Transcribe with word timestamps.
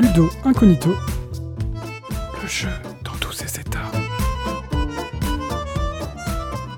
Ludo 0.00 0.30
Incognito, 0.44 0.96
le 2.40 2.48
jeu 2.48 2.70
dans 3.04 3.12
tous 3.20 3.32
ses 3.32 3.60
états. 3.60 3.90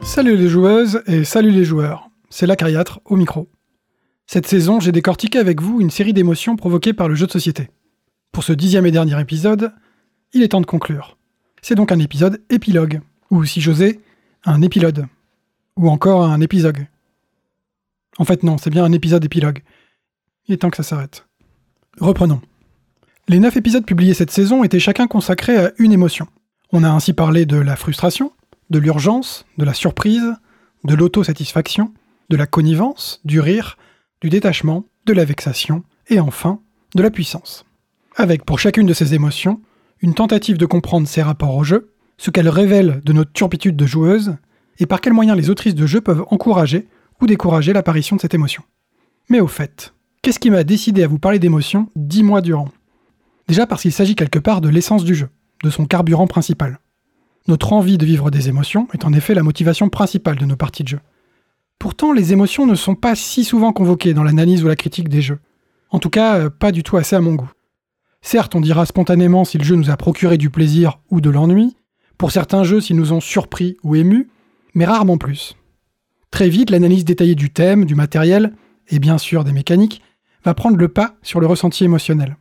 Salut 0.03 0.37
les 0.37 0.49
joueuses 0.49 1.05
et 1.07 1.23
salut 1.23 1.53
les 1.53 1.65
joueurs, 1.65 2.11
c'est 2.31 2.49
l'Acariâtre 2.49 2.99
au 3.05 3.15
micro. 3.15 3.49
Cette 4.27 4.49
saison, 4.49 4.81
j'ai 4.81 4.91
décortiqué 4.91 5.39
avec 5.39 5.63
vous 5.63 5.81
une 5.81 5.91
série 5.91 6.13
d'émotions 6.13 6.57
provoquées 6.57 6.95
par 6.95 7.09
le 7.09 7.15
jeu 7.15 7.29
de 7.29 7.31
société. 7.31 7.71
Pour 8.33 8.43
ce 8.43 8.53
dixième 8.53 8.87
et 8.87 8.91
dernier 8.91 9.21
épisode, 9.21 9.73
il 10.33 10.43
est 10.43 10.49
temps 10.49 10.61
de 10.61 10.67
conclure. 10.67 11.17
C'est 11.63 11.77
donc 11.77 11.93
un 11.93 12.01
épisode 12.01 12.43
épilogue, 12.51 13.03
ou 13.31 13.45
si 13.45 13.61
j'osais, 13.61 14.01
un 14.45 14.63
épilogue, 14.63 15.07
ou 15.77 15.89
encore 15.89 16.25
un 16.25 16.41
épisode. 16.41 16.89
En 18.19 18.25
fait 18.25 18.43
non, 18.43 18.59
c'est 18.59 18.71
bien 18.71 18.85
un 18.85 18.93
épisode 18.93 19.25
épilogue. 19.25 19.63
Il 20.49 20.55
est 20.55 20.59
temps 20.59 20.71
que 20.71 20.77
ça 20.77 20.83
s'arrête. 20.83 21.25
Reprenons. 22.01 22.41
Les 23.29 23.39
neuf 23.39 23.57
épisodes 23.57 23.87
publiés 23.87 24.15
cette 24.15 24.33
saison 24.33 24.65
étaient 24.65 24.81
chacun 24.81 25.07
consacrés 25.07 25.57
à 25.57 25.73
une 25.79 25.93
émotion. 25.93 26.27
On 26.73 26.83
a 26.83 26.91
ainsi 26.91 27.13
parlé 27.13 27.47
de 27.47 27.57
la 27.57 27.77
frustration, 27.77 28.33
de 28.71 28.81
l'urgence, 28.81 29.47
de 29.59 29.65
la 29.65 29.75
surprise, 29.75 30.35
de 30.83 30.95
l'autosatisfaction, 30.95 31.95
de 32.31 32.37
la 32.37 32.47
connivence, 32.47 33.21
du 33.25 33.39
rire, 33.39 33.79
du 34.21 34.29
détachement, 34.29 34.87
de 35.07 35.13
la 35.13 35.25
vexation, 35.25 35.85
et 36.09 36.19
enfin, 36.19 36.61
de 36.97 37.03
la 37.03 37.11
puissance. 37.11 37.65
Avec 38.17 38.45
pour 38.45 38.59
chacune 38.59 38.87
de 38.87 38.95
ces 38.95 39.15
émotions, 39.15 39.61
une 40.01 40.15
tentative 40.15 40.59
de 40.59 40.67
comprendre 40.67 41.07
ses 41.07 41.23
rapports 41.23 41.55
au 41.55 41.63
jeu, 41.63 41.93
ce 42.19 42.31
qu'elles 42.31 42.49
révèlent 42.49 43.01
de 43.05 43.13
notre 43.13 43.33
turpitude 43.33 43.77
de 43.77 43.87
joueuse, 43.87 44.37
et 44.81 44.87
par 44.87 45.01
quels 45.01 45.13
moyens 45.13 45.37
les 45.37 45.49
autrices 45.49 45.77
de 45.77 45.87
jeu 45.87 46.01
peuvent 46.01 46.25
encourager 46.31 46.89
ou 47.21 47.27
décourager 47.27 47.73
l'apparition 47.73 48.17
de 48.17 48.21
cette 48.21 48.35
émotion. 48.35 48.65
Mais 49.29 49.39
au 49.39 49.47
fait, 49.47 49.95
qu'est-ce 50.23 50.41
qui 50.41 50.51
m'a 50.51 50.65
décidé 50.65 51.05
à 51.05 51.09
vous 51.09 51.21
parler 51.21 51.39
d'émotions 51.39 51.89
dix 51.95 52.25
mois 52.25 52.41
durant? 52.41 52.69
Déjà 53.49 53.67
parce 53.67 53.83
qu'il 53.83 53.93
s'agit 53.93 54.15
quelque 54.15 54.39
part 54.39 54.61
de 54.61 54.69
l'essence 54.69 55.05
du 55.05 55.15
jeu, 55.15 55.29
de 55.63 55.71
son 55.71 55.87
carburant 55.87 56.27
principal. 56.27 56.79
Notre 57.49 57.73
envie 57.73 57.99
de 57.99 58.07
vivre 58.07 58.31
des 58.31 58.49
émotions 58.49 58.87
est 58.93 59.05
en 59.05 59.13
effet 59.13 59.35
la 59.35 59.43
motivation 59.43 59.89
principale 59.89 60.37
de 60.37 60.47
nos 60.47 60.57
parties 60.57 60.85
de 60.85 60.89
jeu. 60.89 61.01
Pourtant, 61.79 62.13
les 62.13 62.33
émotions 62.33 62.67
ne 62.67 62.77
sont 62.77 62.95
pas 62.95 63.17
si 63.17 63.43
souvent 63.43 63.73
convoquées 63.73 64.15
dans 64.15 64.23
l'analyse 64.23 64.63
ou 64.63 64.69
la 64.69 64.77
critique 64.77 65.09
des 65.09 65.23
jeux. 65.23 65.41
En 65.91 65.99
tout 65.99 66.11
cas, 66.11 66.39
euh, 66.39 66.51
pas 66.51 66.71
du 66.71 66.85
tout 66.85 66.97
assez 66.97 67.17
à 67.17 67.21
mon 67.21 67.35
goût. 67.35 67.51
Certes, 68.21 68.55
on 68.55 68.61
dira 68.61 68.87
spontanément 68.87 69.45
si 69.45 69.59
le 69.59 69.65
jeu 69.65 69.75
nous 69.75 69.91
a 69.91 69.97
procuré 69.97 70.39
du 70.39 70.49
plaisir 70.49 71.01
ou 71.11 71.21
de 71.21 71.29
l'ennui, 71.29 71.77
pour 72.19 72.31
certains 72.31 72.63
jeux 72.63 72.81
s'ils 72.81 72.97
nous 72.97 73.13
ont 73.13 73.21
surpris 73.21 73.77
ou 73.83 73.97
émus, 73.97 74.31
mais 74.75 74.85
rarement 74.85 75.19
plus. 75.19 75.57
Très 76.31 76.49
vite, 76.49 76.71
l'analyse 76.71 77.05
détaillée 77.05 77.35
du 77.35 77.51
thème, 77.51 77.85
du 77.85 77.97
matériel, 77.97 78.53
et 78.89 79.01
bien 79.01 79.19
sûr 79.19 79.43
des 79.43 79.53
mécaniques, 79.53 80.03
va 80.45 80.55
prendre 80.55 80.77
le 80.77 80.89
pas 80.89 81.17
sur 81.23 81.41
le 81.41 81.49
ressenti 81.49 81.85
émotionnel. 81.85 82.37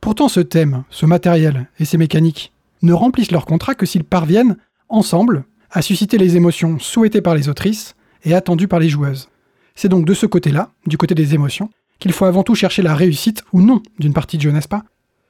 Pourtant 0.00 0.28
ce 0.28 0.40
thème, 0.40 0.84
ce 0.90 1.06
matériel 1.06 1.68
et 1.78 1.84
ces 1.84 1.98
mécaniques 1.98 2.52
ne 2.82 2.92
remplissent 2.92 3.32
leur 3.32 3.46
contrat 3.46 3.74
que 3.74 3.86
s'ils 3.86 4.04
parviennent, 4.04 4.56
ensemble, 4.88 5.44
à 5.70 5.82
susciter 5.82 6.18
les 6.18 6.36
émotions 6.36 6.78
souhaitées 6.78 7.20
par 7.20 7.34
les 7.34 7.48
autrices 7.48 7.96
et 8.24 8.34
attendues 8.34 8.68
par 8.68 8.78
les 8.78 8.88
joueuses. 8.88 9.28
C'est 9.74 9.88
donc 9.88 10.06
de 10.06 10.14
ce 10.14 10.26
côté-là, 10.26 10.70
du 10.86 10.96
côté 10.96 11.14
des 11.14 11.34
émotions, 11.34 11.70
qu'il 11.98 12.12
faut 12.12 12.24
avant 12.24 12.42
tout 12.42 12.54
chercher 12.54 12.82
la 12.82 12.94
réussite 12.94 13.44
ou 13.52 13.60
non 13.60 13.82
d'une 13.98 14.12
partie 14.12 14.36
de 14.36 14.42
jeu, 14.42 14.50
n'est-ce 14.50 14.68
pas? 14.68 14.84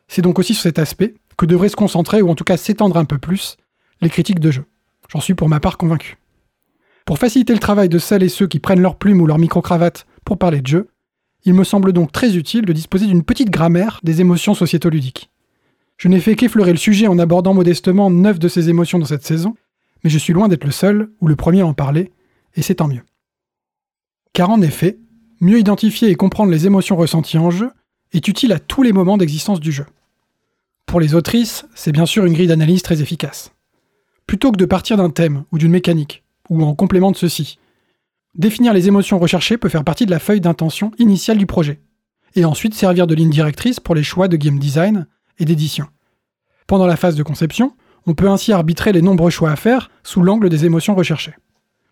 C'est 0.08 0.22
donc 0.22 0.38
aussi 0.38 0.54
sur 0.54 0.62
cet 0.62 0.78
aspect 0.78 1.14
que 1.36 1.46
devraient 1.46 1.68
se 1.68 1.76
concentrer, 1.76 2.22
ou 2.22 2.30
en 2.30 2.34
tout 2.34 2.44
cas 2.44 2.56
s'étendre 2.56 2.96
un 2.96 3.04
peu 3.04 3.18
plus, 3.18 3.56
les 4.00 4.10
critiques 4.10 4.40
de 4.40 4.50
jeu. 4.50 4.64
J'en 5.08 5.20
suis 5.20 5.34
pour 5.34 5.48
ma 5.48 5.60
part 5.60 5.76
convaincu. 5.76 6.18
Pour 7.04 7.18
faciliter 7.18 7.52
le 7.52 7.60
travail 7.60 7.88
de 7.88 7.98
celles 7.98 8.22
et 8.22 8.28
ceux 8.28 8.46
qui 8.46 8.58
prennent 8.58 8.80
leur 8.80 8.96
plume 8.96 9.20
ou 9.20 9.26
leur 9.26 9.38
micro-cravate 9.38 10.06
pour 10.24 10.38
parler 10.38 10.60
de 10.60 10.66
jeu, 10.66 10.88
il 11.46 11.54
me 11.54 11.64
semble 11.64 11.92
donc 11.92 12.12
très 12.12 12.36
utile 12.36 12.66
de 12.66 12.72
disposer 12.72 13.06
d'une 13.06 13.22
petite 13.22 13.50
grammaire 13.50 14.00
des 14.02 14.20
émotions 14.20 14.54
sociétoludiques. 14.54 15.30
Je 15.96 16.08
n'ai 16.08 16.20
fait 16.20 16.34
qu'effleurer 16.34 16.72
le 16.72 16.78
sujet 16.78 17.06
en 17.06 17.18
abordant 17.18 17.54
modestement 17.54 18.10
neuf 18.10 18.38
de 18.38 18.48
ces 18.48 18.68
émotions 18.68 18.98
dans 18.98 19.06
cette 19.06 19.24
saison, 19.24 19.54
mais 20.02 20.10
je 20.10 20.18
suis 20.18 20.32
loin 20.32 20.48
d'être 20.48 20.64
le 20.64 20.72
seul 20.72 21.10
ou 21.20 21.28
le 21.28 21.36
premier 21.36 21.60
à 21.60 21.66
en 21.66 21.72
parler, 21.72 22.12
et 22.56 22.62
c'est 22.62 22.74
tant 22.74 22.88
mieux. 22.88 23.04
Car 24.32 24.50
en 24.50 24.60
effet, 24.60 24.98
mieux 25.40 25.58
identifier 25.58 26.10
et 26.10 26.16
comprendre 26.16 26.50
les 26.50 26.66
émotions 26.66 26.96
ressenties 26.96 27.38
en 27.38 27.50
jeu 27.50 27.70
est 28.12 28.26
utile 28.28 28.52
à 28.52 28.58
tous 28.58 28.82
les 28.82 28.92
moments 28.92 29.16
d'existence 29.16 29.60
du 29.60 29.70
jeu. 29.70 29.86
Pour 30.84 31.00
les 31.00 31.14
autrices, 31.14 31.66
c'est 31.74 31.92
bien 31.92 32.06
sûr 32.06 32.26
une 32.26 32.34
grille 32.34 32.46
d'analyse 32.48 32.82
très 32.82 33.02
efficace. 33.02 33.52
Plutôt 34.26 34.50
que 34.50 34.58
de 34.58 34.64
partir 34.66 34.96
d'un 34.96 35.10
thème 35.10 35.44
ou 35.52 35.58
d'une 35.58 35.70
mécanique, 35.70 36.24
ou 36.50 36.62
en 36.64 36.74
complément 36.74 37.12
de 37.12 37.16
ceci, 37.16 37.58
définir 38.36 38.72
les 38.72 38.88
émotions 38.88 39.18
recherchées 39.18 39.58
peut 39.58 39.68
faire 39.68 39.84
partie 39.84 40.06
de 40.06 40.10
la 40.10 40.18
feuille 40.18 40.40
d'intention 40.40 40.92
initiale 40.98 41.38
du 41.38 41.46
projet, 41.46 41.80
et 42.34 42.44
ensuite 42.44 42.74
servir 42.74 43.06
de 43.06 43.14
ligne 43.14 43.30
directrice 43.30 43.80
pour 43.80 43.94
les 43.94 44.02
choix 44.02 44.28
de 44.28 44.36
game 44.36 44.58
design 44.58 45.06
et 45.38 45.44
d'édition. 45.44 45.86
Pendant 46.66 46.86
la 46.86 46.96
phase 46.96 47.16
de 47.16 47.22
conception, 47.22 47.74
on 48.06 48.14
peut 48.14 48.28
ainsi 48.28 48.52
arbitrer 48.52 48.92
les 48.92 49.02
nombreux 49.02 49.30
choix 49.30 49.50
à 49.50 49.56
faire 49.56 49.90
sous 50.02 50.22
l'angle 50.22 50.48
des 50.48 50.64
émotions 50.64 50.94
recherchées. 50.94 51.34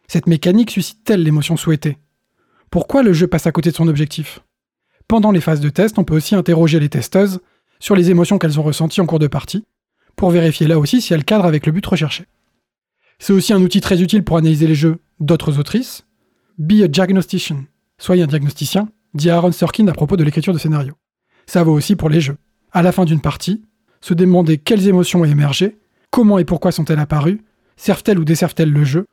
Cette 0.07 0.27
mécanique 0.27 0.71
suscite-t-elle 0.71 1.23
l'émotion 1.23 1.57
souhaitée? 1.57 1.99
Pourquoi 2.71 3.03
le 3.03 3.13
jeu 3.13 3.27
passe 3.27 3.47
à 3.47 3.53
côté 3.53 3.71
de 3.71 3.77
son 3.77 3.89
objectif? 3.89 4.41
Pendant 5.09 5.31
les 5.31 5.41
phases 5.41 5.61
de 5.61 5.71
test, 5.71 5.99
on 5.99 6.05
peut 6.05 6.17
aussi 6.17 6.35
interroger 6.35 6.81
les 6.81 6.89
testeuses 6.89 7.41
sur 7.79 7.95
les 7.95 8.11
émotions 8.11 8.39
qu'elles 8.39 8.59
ont 8.59 8.65
ressenties 8.65 9.01
en 9.01 9.07
cours 9.07 9.19
de 9.19 9.27
partie, 9.27 9.65
pour 10.17 10.31
vérifier 10.31 10.67
là 10.67 10.79
aussi 10.79 11.01
si 11.01 11.13
elles 11.13 11.25
cadrent 11.25 11.47
avec 11.47 11.67
le 11.67 11.73
but 11.73 11.85
recherché. 11.85 12.27
C'est 13.19 13.33
aussi 13.33 13.53
un 13.53 13.63
outil 13.63 13.81
très 13.81 14.03
utile 14.03 14.25
pour 14.25 14.37
analyser 14.37 14.67
les 14.67 14.75
jeux 14.75 14.99
d'autres 15.21 15.59
autrices. 15.59 16.07
Be 16.59 16.83
a 16.85 16.89
diagnostician. 16.89 17.65
Soyez 17.99 18.23
un 18.23 18.29
diagnosticien, 18.29 18.89
dit 19.13 19.29
Aaron 19.29 19.51
Sorkin 19.51 19.89
à 19.89 19.93
propos 19.93 20.17
de 20.17 20.23
l'écriture 20.23 20.53
de 20.53 20.59
scénario. 20.59 20.95
Ça 21.47 21.65
vaut 21.65 21.73
aussi 21.73 21.97
pour 21.97 22.09
les 22.09 22.21
jeux. 22.21 22.37
À 22.71 22.83
la 22.83 22.93
fin 22.93 23.05
d'une 23.05 23.21
partie, 23.21 23.63
se 24.01 24.15
demander 24.15 24.59
quelles 24.59 24.87
émotions 24.87 25.23
ont 25.23 25.25
émergé, 25.25 25.79
comment 26.11 26.39
et 26.39 26.45
pourquoi 26.45 26.71
sont-elles 26.71 27.01
apparues, 27.01 27.43
servent-elles 27.77 28.21
ou 28.21 28.25
desservent-elles 28.25 28.71
le 28.71 28.85
jeu? 28.85 29.07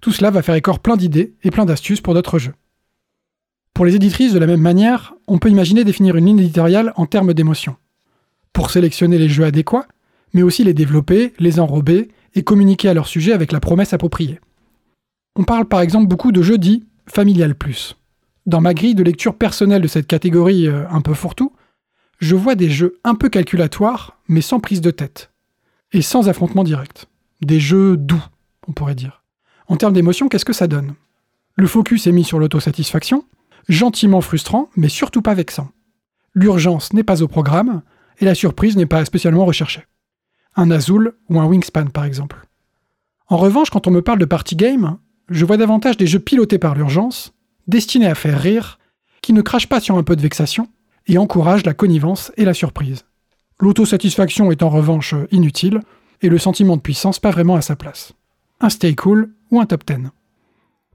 Tout 0.00 0.10
cela 0.10 0.30
va 0.30 0.42
faire 0.42 0.54
écor 0.54 0.78
plein 0.78 0.96
d'idées 0.96 1.34
et 1.42 1.50
plein 1.50 1.66
d'astuces 1.66 2.00
pour 2.00 2.14
d'autres 2.14 2.38
jeux. 2.38 2.54
Pour 3.74 3.84
les 3.84 3.94
éditrices, 3.94 4.32
de 4.32 4.38
la 4.38 4.46
même 4.46 4.62
manière, 4.62 5.14
on 5.26 5.38
peut 5.38 5.50
imaginer 5.50 5.84
définir 5.84 6.16
une 6.16 6.24
ligne 6.24 6.38
éditoriale 6.38 6.94
en 6.96 7.04
termes 7.04 7.34
d'émotions. 7.34 7.76
Pour 8.54 8.70
sélectionner 8.70 9.18
les 9.18 9.28
jeux 9.28 9.44
adéquats, 9.44 9.86
mais 10.32 10.42
aussi 10.42 10.64
les 10.64 10.72
développer, 10.72 11.34
les 11.38 11.60
enrober 11.60 12.08
et 12.34 12.42
communiquer 12.42 12.88
à 12.88 12.94
leur 12.94 13.06
sujet 13.06 13.32
avec 13.32 13.52
la 13.52 13.60
promesse 13.60 13.92
appropriée. 13.92 14.40
On 15.36 15.44
parle 15.44 15.66
par 15.66 15.80
exemple 15.80 16.08
beaucoup 16.08 16.32
de 16.32 16.42
jeux 16.42 16.58
dits 16.58 16.84
familial 17.06 17.54
plus. 17.54 17.96
Dans 18.46 18.60
ma 18.60 18.74
grille 18.74 18.94
de 18.94 19.02
lecture 19.02 19.36
personnelle 19.36 19.82
de 19.82 19.88
cette 19.88 20.06
catégorie 20.06 20.66
euh, 20.66 20.88
un 20.90 21.00
peu 21.00 21.14
fourre-tout, 21.14 21.52
je 22.18 22.34
vois 22.34 22.54
des 22.54 22.70
jeux 22.70 22.98
un 23.04 23.14
peu 23.14 23.28
calculatoires, 23.28 24.18
mais 24.28 24.40
sans 24.40 24.60
prise 24.60 24.80
de 24.80 24.90
tête. 24.90 25.30
Et 25.92 26.02
sans 26.02 26.28
affrontement 26.28 26.64
direct. 26.64 27.06
Des 27.42 27.60
jeux 27.60 27.96
doux, 27.96 28.24
on 28.66 28.72
pourrait 28.72 28.94
dire. 28.94 29.22
En 29.68 29.76
termes 29.76 29.92
d'émotion, 29.92 30.28
qu'est-ce 30.28 30.44
que 30.44 30.52
ça 30.52 30.66
donne? 30.66 30.94
Le 31.54 31.66
focus 31.66 32.06
est 32.06 32.12
mis 32.12 32.24
sur 32.24 32.38
l'autosatisfaction, 32.38 33.24
gentiment 33.68 34.20
frustrant, 34.20 34.70
mais 34.76 34.88
surtout 34.88 35.22
pas 35.22 35.34
vexant. 35.34 35.70
L'urgence 36.34 36.92
n'est 36.92 37.04
pas 37.04 37.22
au 37.22 37.28
programme, 37.28 37.82
et 38.18 38.24
la 38.24 38.34
surprise 38.34 38.76
n'est 38.76 38.86
pas 38.86 39.04
spécialement 39.04 39.44
recherchée 39.44 39.84
un 40.56 40.70
Azul 40.70 41.12
ou 41.28 41.38
un 41.38 41.46
Wingspan 41.46 41.86
par 41.86 42.04
exemple. 42.04 42.42
En 43.28 43.36
revanche, 43.36 43.70
quand 43.70 43.86
on 43.86 43.90
me 43.90 44.02
parle 44.02 44.18
de 44.18 44.24
party 44.24 44.56
game, 44.56 44.98
je 45.28 45.44
vois 45.44 45.56
davantage 45.56 45.96
des 45.96 46.06
jeux 46.06 46.18
pilotés 46.18 46.58
par 46.58 46.74
l'urgence, 46.74 47.34
destinés 47.66 48.06
à 48.06 48.14
faire 48.14 48.40
rire, 48.40 48.78
qui 49.22 49.32
ne 49.32 49.42
crachent 49.42 49.68
pas 49.68 49.80
sur 49.80 49.96
un 49.96 50.02
peu 50.02 50.16
de 50.16 50.22
vexation 50.22 50.68
et 51.06 51.18
encouragent 51.18 51.66
la 51.66 51.74
connivence 51.74 52.32
et 52.36 52.44
la 52.44 52.54
surprise. 52.54 53.04
L'autosatisfaction 53.60 54.50
est 54.50 54.62
en 54.62 54.68
revanche 54.68 55.14
inutile 55.30 55.80
et 56.22 56.28
le 56.28 56.38
sentiment 56.38 56.76
de 56.76 56.82
puissance 56.82 57.18
pas 57.18 57.30
vraiment 57.30 57.56
à 57.56 57.62
sa 57.62 57.76
place. 57.76 58.12
Un 58.60 58.68
stay 58.68 58.94
cool 58.94 59.32
ou 59.50 59.60
un 59.60 59.66
top 59.66 59.84
10. 59.86 60.08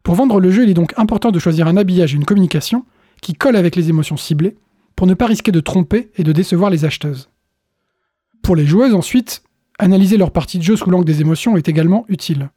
Pour 0.03 0.15
vendre 0.15 0.39
le 0.39 0.51
jeu, 0.51 0.63
il 0.63 0.69
est 0.69 0.75
donc 0.75 0.93
important 0.97 1.31
de 1.31 1.39
choisir 1.39 1.67
un 1.67 1.77
habillage 1.77 2.13
et 2.13 2.17
une 2.17 2.25
communication 2.25 2.85
qui 3.21 3.33
collent 3.33 3.55
avec 3.55 3.75
les 3.75 3.89
émotions 3.89 4.17
ciblées 4.17 4.57
pour 4.95 5.07
ne 5.07 5.13
pas 5.13 5.27
risquer 5.27 5.51
de 5.51 5.59
tromper 5.59 6.11
et 6.15 6.23
de 6.23 6.31
décevoir 6.31 6.69
les 6.69 6.85
acheteuses. 6.85 7.29
Pour 8.41 8.55
les 8.55 8.65
joueuses 8.65 8.95
ensuite, 8.95 9.43
Analyser 9.81 10.15
leur 10.15 10.29
partie 10.29 10.59
de 10.59 10.63
jeu 10.63 10.75
sous 10.75 10.91
l'angle 10.91 11.05
des 11.05 11.21
émotions 11.21 11.57
est 11.57 11.67
également 11.67 12.05
utile. 12.07 12.51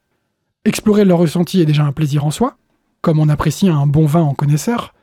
Explorer 0.64 1.05
leur 1.05 1.19
ressenti 1.19 1.61
est 1.61 1.66
déjà 1.66 1.84
un 1.84 1.93
plaisir 1.93 2.25
en 2.25 2.31
soi, 2.31 2.56
comme 3.02 3.19
on 3.19 3.28
apprécie 3.28 3.69
un 3.69 3.87
bon 3.87 4.06
vin 4.06 4.22
en 4.22 4.34
connaisseur, 4.34 4.94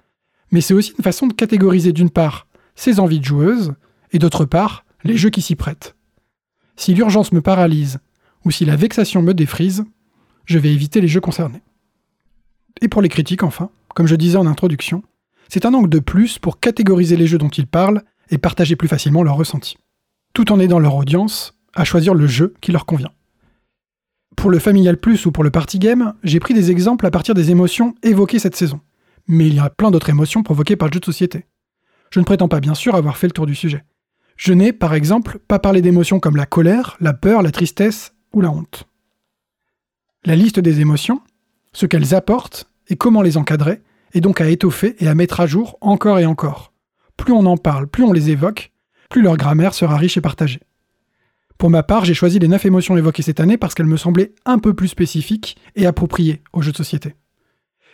mais 0.52 0.62
c'est 0.62 0.74
aussi 0.74 0.94
une 0.98 1.04
façon 1.04 1.28
de 1.28 1.34
catégoriser 1.34 1.94
d'une 1.94 2.10
part 2.10 2.48
ses 2.76 3.00
envies 3.00 3.20
de 3.20 3.26
joueuse, 3.26 3.74
et 4.12 4.20
d'autre 4.20 4.46
part 4.46 4.86
les 5.04 5.18
jeux 5.18 5.30
qui 5.30 5.42
s'y 5.42 5.56
prêtent. 5.56 5.96
Si 6.76 6.94
l'urgence 6.94 7.32
me 7.32 7.42
paralyse, 7.42 8.00
ou 8.44 8.52
si 8.52 8.66
la 8.66 8.76
vexation 8.76 9.22
me 9.22 9.34
défrise, 9.34 9.86
je 10.46 10.58
vais 10.58 10.74
éviter 10.74 11.00
les 11.00 11.08
jeux 11.08 11.22
concernés. 11.22 11.62
Et 12.82 12.88
pour 12.88 13.02
les 13.02 13.10
critiques, 13.10 13.44
enfin, 13.44 13.70
comme 13.94 14.08
je 14.08 14.16
disais 14.16 14.38
en 14.38 14.48
introduction, 14.48 15.04
c'est 15.48 15.66
un 15.66 15.74
angle 15.74 15.90
de 15.90 16.00
plus 16.00 16.40
pour 16.40 16.60
catégoriser 16.60 17.18
les 17.18 17.28
jeux 17.28 17.38
dont 17.38 17.50
ils 17.50 17.68
parlent 17.68 18.04
et 18.30 18.38
partager 18.38 18.76
plus 18.76 18.88
facilement 18.88 19.22
leurs 19.22 19.36
ressentis. 19.36 19.78
Tout 20.34 20.52
en 20.52 20.60
aidant 20.60 20.80
leur 20.80 20.96
audience 20.96 21.54
à 21.74 21.84
choisir 21.84 22.14
le 22.14 22.26
jeu 22.26 22.54
qui 22.62 22.72
leur 22.72 22.86
convient. 22.86 23.12
Pour 24.36 24.50
le 24.50 24.60
Familial 24.60 24.98
Plus 24.98 25.26
ou 25.26 25.32
pour 25.32 25.44
le 25.44 25.52
Party 25.52 25.78
Game, 25.80 26.14
j'ai 26.24 26.40
pris 26.40 26.54
des 26.54 26.72
exemples 26.72 27.06
à 27.06 27.12
partir 27.12 27.36
des 27.36 27.52
émotions 27.52 27.96
évoquées 28.04 28.40
cette 28.40 28.56
saison. 28.56 28.80
Mais 29.28 29.48
il 29.48 29.56
y 29.56 29.60
a 29.60 29.70
plein 29.70 29.92
d'autres 29.92 30.10
émotions 30.10 30.44
provoquées 30.44 30.76
par 30.76 30.88
le 30.88 30.94
jeu 30.94 31.00
de 31.00 31.06
société. 31.06 31.46
Je 32.10 32.20
ne 32.20 32.26
prétends 32.26 32.48
pas 32.48 32.60
bien 32.60 32.74
sûr 32.74 32.96
avoir 32.96 33.18
fait 33.18 33.28
le 33.28 33.34
tour 33.34 33.46
du 33.46 33.56
sujet. 33.56 33.84
Je 34.36 34.54
n'ai, 34.54 34.74
par 34.74 34.94
exemple, 34.94 35.40
pas 35.48 35.60
parlé 35.60 35.82
d'émotions 35.82 36.20
comme 36.20 36.36
la 36.36 36.46
colère, 36.46 36.98
la 37.00 37.14
peur, 37.14 37.42
la 37.42 37.52
tristesse 37.52 38.16
ou 38.34 38.42
la 38.42 38.50
honte. 38.50 38.88
La 40.26 40.36
liste 40.36 40.60
des 40.60 40.80
émotions, 40.80 41.22
ce 41.74 41.86
qu'elles 41.86 42.16
apportent 42.16 42.70
et 42.88 42.96
comment 42.96 43.22
les 43.22 43.38
encadrer, 43.38 43.82
est 44.14 44.22
donc 44.22 44.42
à 44.42 44.50
étoffer 44.50 44.96
et 45.00 45.08
à 45.08 45.16
mettre 45.16 45.40
à 45.40 45.48
jour 45.48 45.78
encore 45.82 46.20
et 46.20 46.26
encore. 46.26 46.74
Plus 47.18 47.34
on 47.34 47.46
en 47.46 47.58
parle, 47.58 47.88
plus 47.88 48.04
on 48.04 48.12
les 48.12 48.30
évoque, 48.30 48.72
plus 49.10 49.22
leur 49.22 49.38
grammaire 49.38 49.74
sera 49.74 49.98
riche 49.98 50.18
et 50.18 50.22
partagée. 50.22 50.60
Pour 51.62 51.70
ma 51.70 51.84
part, 51.84 52.06
j'ai 52.06 52.16
choisi 52.16 52.40
les 52.40 52.48
9 52.48 52.66
émotions 52.66 52.98
évoquées 52.98 53.22
cette 53.22 53.40
année 53.40 53.56
parce 53.56 53.76
qu'elles 53.76 53.86
me 53.86 53.96
semblaient 53.96 54.34
un 54.46 54.58
peu 54.58 54.74
plus 54.74 54.88
spécifiques 54.88 55.58
et 55.76 55.86
appropriées 55.86 56.42
aux 56.54 56.64
jeux 56.64 56.72
de 56.72 56.78
société. 56.78 57.14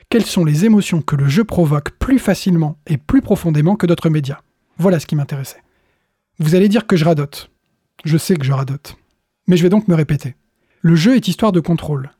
Quelles 0.07 0.25
sont 0.25 0.45
les 0.45 0.63
émotions 0.63 1.01
que 1.01 1.17
le 1.17 1.27
jeu 1.27 1.43
provoque 1.43 1.91
plus 1.99 2.17
facilement 2.17 2.79
et 2.87 2.95
plus 2.95 3.21
profondément 3.21 3.75
que 3.75 3.85
d'autres 3.85 4.09
médias? 4.09 4.39
Voilà 4.77 5.01
ce 5.01 5.05
qui 5.05 5.17
m'intéressait. 5.17 5.61
Vous 6.39 6.55
allez 6.55 6.69
dire 6.69 6.87
que 6.87 6.95
je 6.95 7.03
radote. 7.03 7.51
Je 8.05 8.17
sais 8.17 8.37
que 8.37 8.45
je 8.45 8.53
radote. 8.53 8.95
Mais 9.47 9.57
je 9.57 9.63
vais 9.63 9.69
donc 9.69 9.89
me 9.89 9.95
répéter. 9.95 10.37
Le 10.79 10.95
jeu 10.95 11.17
est 11.17 11.27
histoire 11.27 11.51
de 11.51 11.59
contrôle. 11.59 12.11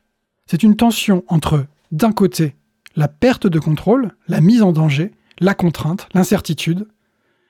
C'est 0.44 0.62
une 0.62 0.76
tension 0.76 1.24
entre, 1.28 1.64
d'un 1.92 2.12
côté, 2.12 2.56
la 2.94 3.08
perte 3.08 3.46
de 3.46 3.58
contrôle, 3.58 4.10
la 4.26 4.42
mise 4.42 4.60
en 4.60 4.72
danger, 4.72 5.12
la 5.38 5.54
contrainte, 5.54 6.10
l'incertitude, 6.12 6.86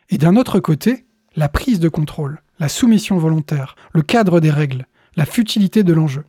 et 0.08 0.18
d'un 0.18 0.36
autre 0.36 0.60
côté, 0.60 1.04
la 1.34 1.48
prise 1.48 1.80
de 1.80 1.88
contrôle, 1.88 2.42
la 2.58 2.68
soumission 2.68 3.18
volontaire, 3.18 3.76
le 3.92 4.02
cadre 4.02 4.40
des 4.40 4.50
règles, 4.50 4.86
la 5.16 5.26
futilité 5.26 5.82
de 5.82 5.92
l'enjeu. 5.92 6.24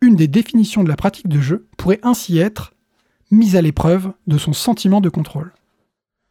Une 0.00 0.16
des 0.16 0.28
définitions 0.28 0.84
de 0.84 0.88
la 0.88 0.96
pratique 0.96 1.28
de 1.28 1.40
jeu 1.40 1.66
pourrait 1.76 2.00
ainsi 2.02 2.38
être 2.38 2.74
mise 3.30 3.56
à 3.56 3.62
l'épreuve 3.62 4.12
de 4.26 4.38
son 4.38 4.52
sentiment 4.52 5.00
de 5.00 5.08
contrôle. 5.08 5.52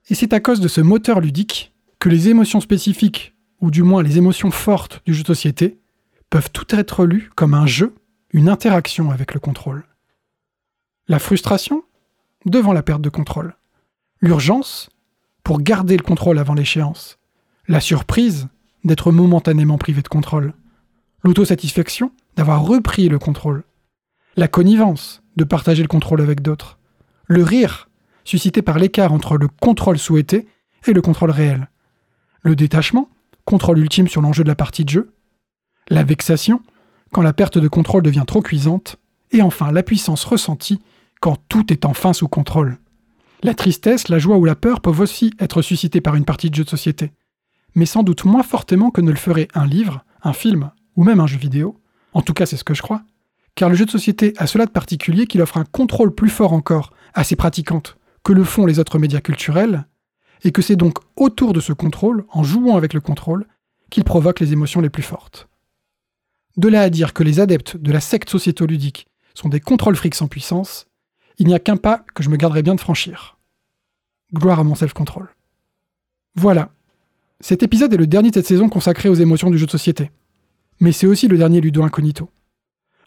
Et 0.10 0.16
c'est 0.16 0.34
à 0.34 0.40
cause 0.40 0.60
de 0.60 0.68
ce 0.68 0.82
moteur 0.82 1.20
ludique 1.20 1.74
que 2.00 2.10
les 2.10 2.30
émotions 2.30 2.62
spécifiques, 2.62 3.34
ou 3.60 3.72
du 3.72 3.84
moins 3.84 4.04
les 4.04 4.18
émotions 4.18 4.52
fortes 4.52 5.02
du 5.06 5.14
jeu 5.14 5.24
de 5.24 5.28
société, 5.28 5.80
peuvent 6.30 6.52
tout 6.52 6.76
être 6.76 7.06
lues 7.06 7.32
comme 7.36 7.54
un 7.54 7.66
jeu, 7.66 7.96
une 8.32 8.50
interaction 8.50 9.12
avec 9.12 9.34
le 9.34 9.40
contrôle. 9.40 9.86
La 11.08 11.20
frustration 11.20 11.84
devant 12.46 12.74
la 12.74 12.84
perte 12.84 13.02
de 13.02 13.10
contrôle. 13.10 13.56
L'urgence 14.22 14.90
pour 15.44 15.62
garder 15.62 15.98
le 15.98 16.04
contrôle 16.04 16.40
avant 16.40 16.54
l'échéance. 16.54 17.18
La 17.68 17.80
surprise 17.80 18.48
d'être 18.86 19.12
momentanément 19.12 19.78
privé 19.78 20.02
de 20.02 20.08
contrôle. 20.08 20.54
L'autosatisfaction 21.24 22.12
d'avoir 22.38 22.64
repris 22.64 23.10
le 23.10 23.20
contrôle. 23.20 23.64
La 24.38 24.48
connivence 24.48 25.22
de 25.36 25.44
partager 25.44 25.82
le 25.82 25.88
contrôle 25.88 26.22
avec 26.22 26.42
d'autres. 26.42 26.80
Le 27.28 27.44
rire 27.44 27.90
suscité 28.24 28.62
par 28.62 28.80
l'écart 28.80 29.14
entre 29.14 29.38
le 29.38 29.48
contrôle 29.48 30.00
souhaité 30.00 30.48
et 30.88 30.94
le 30.94 31.02
contrôle 31.02 31.32
réel. 31.32 31.70
Le 32.42 32.56
détachement, 32.56 33.10
contrôle 33.44 33.80
ultime 33.80 34.08
sur 34.08 34.22
l'enjeu 34.22 34.44
de 34.44 34.50
la 34.50 34.56
partie 34.56 34.86
de 34.86 34.90
jeu. 34.90 35.14
La 35.90 36.04
vexation, 36.04 36.62
quand 37.12 37.22
la 37.22 37.34
perte 37.34 37.58
de 37.58 37.68
contrôle 37.68 38.04
devient 38.04 38.24
trop 38.26 38.42
cuisante. 38.42 38.98
Et 39.32 39.42
enfin 39.42 39.72
la 39.72 39.84
puissance 39.84 40.24
ressentie 40.26 40.82
quand 41.22 41.38
tout 41.50 41.72
est 41.74 41.86
enfin 41.86 42.14
sous 42.14 42.28
contrôle. 42.28 42.78
La 43.42 43.54
tristesse, 43.54 44.10
la 44.10 44.20
joie 44.20 44.38
ou 44.38 44.46
la 44.46 44.56
peur 44.56 44.82
peuvent 44.82 45.00
aussi 45.00 45.34
être 45.40 45.62
suscitées 45.62 46.02
par 46.02 46.16
une 46.16 46.26
partie 46.26 46.50
de 46.50 46.56
jeu 46.56 46.64
de 46.64 46.70
société, 46.70 47.12
mais 47.76 47.86
sans 47.86 48.04
doute 48.04 48.26
moins 48.26 48.44
fortement 48.44 48.90
que 48.90 49.02
ne 49.02 49.12
le 49.12 49.18
ferait 49.18 49.48
un 49.54 49.66
livre, 49.68 50.04
un 50.24 50.34
film 50.34 50.72
ou 50.96 51.04
même 51.04 51.20
un 51.20 51.28
jeu 51.28 51.38
vidéo. 51.38 51.80
En 52.14 52.22
tout 52.22 52.34
cas, 52.34 52.46
c'est 52.46 52.58
ce 52.58 52.64
que 52.64 52.74
je 52.74 52.82
crois. 52.82 53.04
Car 53.54 53.70
le 53.70 53.76
jeu 53.76 53.86
de 53.86 53.92
société 53.92 54.34
a 54.38 54.48
cela 54.48 54.66
de 54.66 54.72
particulier 54.72 55.28
qu'il 55.28 55.42
offre 55.42 55.58
un 55.58 55.66
contrôle 55.66 56.14
plus 56.14 56.30
fort 56.30 56.54
encore 56.54 56.94
à 57.14 57.24
ses 57.24 57.36
pratiquantes 57.36 57.98
que 58.24 58.34
le 58.34 58.44
font 58.44 58.66
les 58.66 58.80
autres 58.80 59.00
médias 59.00 59.22
culturels, 59.22 59.86
et 60.44 60.52
que 60.52 60.62
c'est 60.62 60.76
donc 60.76 60.98
autour 61.16 61.54
de 61.54 61.60
ce 61.60 61.74
contrôle, 61.74 62.26
en 62.32 62.44
jouant 62.44 62.76
avec 62.76 62.94
le 62.94 63.00
contrôle, 63.00 63.46
qu'il 63.90 64.04
provoque 64.04 64.40
les 64.40 64.52
émotions 64.52 64.82
les 64.82 64.90
plus 64.90 65.04
fortes. 65.04 65.48
De 66.58 66.68
là 66.68 66.82
à 66.82 66.90
dire 66.90 67.14
que 67.14 67.24
les 67.24 67.40
adeptes 67.40 67.78
de 67.78 67.92
la 67.92 68.00
secte 68.00 68.30
sociétoludique 68.30 69.08
sont 69.34 69.50
des 69.50 69.60
contrôles 69.60 69.96
frics 69.96 70.16
sans 70.16 70.28
puissance, 70.28 70.88
il 71.38 71.48
n'y 71.48 71.54
a 71.54 71.60
qu'un 71.60 71.78
pas 71.78 72.06
que 72.14 72.24
je 72.24 72.30
me 72.30 72.38
garderai 72.38 72.64
bien 72.64 72.76
de 72.76 72.80
franchir. 72.80 73.38
Gloire 74.34 74.60
à 74.60 74.64
mon 74.64 74.76
self-control. 74.76 75.30
Voilà. 76.36 76.70
Cet 77.42 77.64
épisode 77.64 77.94
est 77.94 77.98
le 77.98 78.08
dernier 78.08 78.30
de 78.30 78.36
cette 78.36 78.48
saison 78.48 78.70
consacré 78.70 79.10
aux 79.10 79.16
émotions 79.16 79.50
du 79.50 79.58
jeu 79.58 79.66
de 79.66 79.72
société. 79.72 80.12
Mais 80.80 80.92
c'est 80.92 81.08
aussi 81.08 81.28
le 81.28 81.38
dernier 81.38 81.62
Ludo 81.62 81.84
Incognito. 81.84 82.30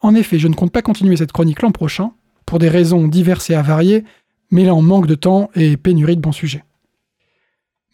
En 0.00 0.14
effet, 0.14 0.38
je 0.38 0.48
ne 0.48 0.54
compte 0.54 0.72
pas 0.72 0.82
continuer 0.82 1.16
cette 1.16 1.32
chronique 1.32 1.62
l'an 1.62 1.72
prochain, 1.72 2.12
pour 2.46 2.58
des 2.58 2.68
raisons 2.68 3.08
diverses 3.08 3.50
et 3.50 3.54
avariées, 3.54 4.04
mais 4.50 4.64
là 4.64 4.74
en 4.74 4.82
manque 4.82 5.06
de 5.06 5.14
temps 5.14 5.50
et 5.54 5.76
pénurie 5.76 6.16
de 6.16 6.20
bons 6.20 6.32
sujets. 6.32 6.64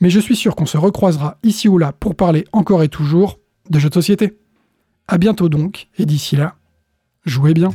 Mais 0.00 0.10
je 0.10 0.20
suis 0.20 0.36
sûr 0.36 0.54
qu'on 0.54 0.66
se 0.66 0.76
recroisera 0.76 1.38
ici 1.42 1.68
ou 1.68 1.78
là 1.78 1.92
pour 1.92 2.14
parler 2.14 2.44
encore 2.52 2.82
et 2.82 2.88
toujours 2.88 3.38
de 3.70 3.78
jeux 3.78 3.88
de 3.88 3.94
société. 3.94 4.36
A 5.08 5.18
bientôt 5.18 5.48
donc, 5.48 5.88
et 5.98 6.06
d'ici 6.06 6.36
là, 6.36 6.56
jouez 7.24 7.54
bien. 7.54 7.70